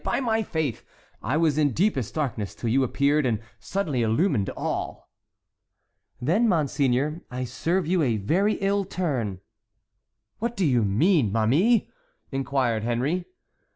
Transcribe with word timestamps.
By 0.03 0.19
my 0.19 0.41
faith, 0.41 0.83
I 1.21 1.37
was 1.37 1.59
in 1.59 1.73
deepest 1.73 2.15
darkness 2.15 2.55
till 2.55 2.71
you 2.71 2.83
appeared 2.83 3.23
and 3.23 3.39
suddenly 3.59 4.01
illumined 4.01 4.49
all." 4.57 5.11
"Then, 6.19 6.47
monseigneur, 6.49 7.21
I 7.29 7.43
serve 7.43 7.85
you 7.85 8.01
a 8.01 8.17
very 8.17 8.53
ill 8.53 8.83
turn." 8.83 9.41
"What 10.39 10.57
do 10.57 10.65
you 10.65 10.83
mean, 10.83 11.31
ma 11.31 11.45
mie?" 11.45 11.87
inquired 12.31 12.83
Henry. 12.83 13.25